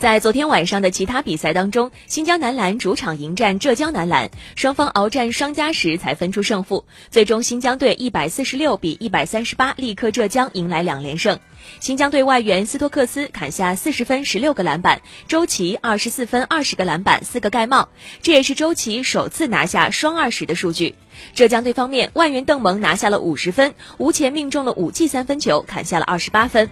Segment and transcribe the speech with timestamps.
[0.00, 6.86] 在昨天晚上的其他比赛当中新疆男篮主场迎战浙江男篮双方鏖战双加时才分出胜负。
[7.10, 11.38] 最终新疆队一百四十六比一百三十八力克浙江迎来两连胜。
[11.80, 17.90] 新疆队外援斯托克斯砍下四十分十六个篮板周琦二十四分二十个篮板四个盖帽
[18.22, 20.94] 这也是周琦首次拿下双二十的数据。
[21.34, 26.70] 浙江队方面外援邓蒙拿下了五十分吴前命中了五记三分球砍下了二十八分。